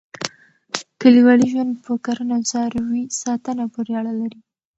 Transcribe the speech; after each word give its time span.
کلیوالي 1.01 1.47
ژوند 1.53 1.71
په 1.85 1.91
کرنه 2.05 2.33
او 2.37 2.43
څاروي 2.51 3.03
ساتنه 3.21 3.63
پورې 3.73 3.91
اړه 3.99 4.13
لري. 4.21 4.39